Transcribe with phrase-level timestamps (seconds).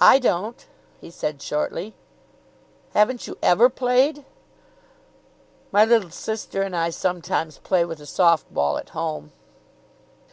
[0.00, 0.66] "I don't,"
[1.00, 1.94] he said shortly.
[2.92, 4.24] "Haven't you ever played?"
[5.72, 9.32] "My little sister and I sometimes play with a soft ball at home."